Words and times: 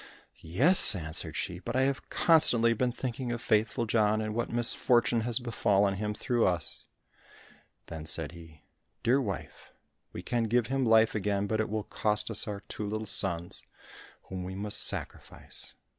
"Yes," 0.49 0.95
answered 0.95 1.35
she, 1.35 1.59
"but 1.59 1.75
I 1.75 1.83
have 1.83 2.09
constantly 2.09 2.73
been 2.73 2.91
thinking 2.91 3.31
of 3.31 3.39
Faithful 3.39 3.85
John 3.85 4.19
and 4.19 4.33
what 4.33 4.49
misfortune 4.49 5.21
has 5.21 5.37
befallen 5.37 5.93
him 5.93 6.15
through 6.15 6.47
us." 6.47 6.85
Then 7.85 8.07
said 8.07 8.31
he, 8.31 8.63
"Dear 9.03 9.21
wife, 9.21 9.71
we 10.11 10.23
can 10.23 10.45
give 10.45 10.65
him 10.65 10.81
his 10.85 10.89
life 10.89 11.13
again, 11.13 11.45
but 11.45 11.59
it 11.59 11.69
will 11.69 11.83
cost 11.83 12.31
us 12.31 12.47
our 12.47 12.61
two 12.61 12.87
little 12.87 13.05
sons, 13.05 13.63
whom 14.23 14.43
we 14.43 14.55
must 14.55 14.81
sacrifice." 14.81 15.75